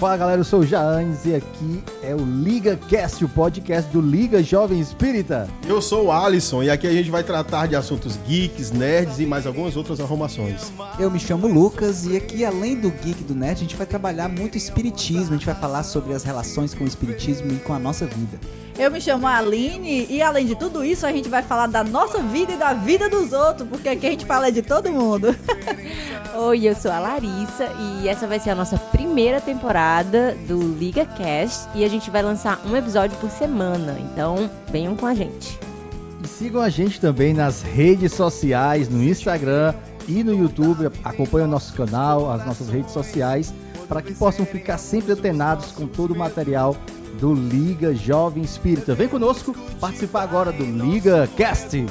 [0.00, 4.00] Fala galera, eu sou o Jaanes e aqui é o Liga Cast, o podcast do
[4.00, 5.46] Liga Jovem Espírita.
[5.68, 9.26] Eu sou o Alisson e aqui a gente vai tratar de assuntos geeks, nerds e
[9.26, 10.72] mais algumas outras arrumações.
[10.98, 13.86] Eu me chamo Lucas e aqui, além do geek e do nerd, a gente vai
[13.86, 17.74] trabalhar muito espiritismo, a gente vai falar sobre as relações com o espiritismo e com
[17.74, 18.40] a nossa vida.
[18.78, 22.22] Eu me chamo Aline e além de tudo isso, a gente vai falar da nossa
[22.22, 25.36] vida e da vida dos outros, porque aqui a gente fala de todo mundo.
[26.42, 31.04] Oi, eu sou a Larissa e essa vai ser a nossa primeira temporada do Liga
[31.04, 35.60] Cast e a gente vai lançar um episódio por semana, então venham com a gente.
[36.24, 39.74] E sigam a gente também nas redes sociais, no Instagram
[40.08, 40.90] e no YouTube.
[41.04, 43.52] Acompanhem o nosso canal, as nossas redes sociais,
[43.86, 46.74] para que possam ficar sempre antenados com todo o material
[47.20, 48.94] do Liga Jovem Espírita.
[48.94, 51.84] Vem conosco participar agora do Liga Cast.